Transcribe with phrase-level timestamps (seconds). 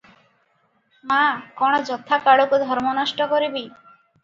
[1.11, 1.17] ମା-
[1.61, 3.67] କଣ ଯଥାକାଳକୁ ଧର୍ମ ନଷ୍ଟ କରିବି?